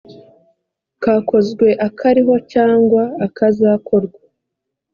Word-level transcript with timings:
kakozwe 1.03 1.67
akariho 1.87 2.35
cyangwa 2.51 3.03
akazakorwa 3.25 4.19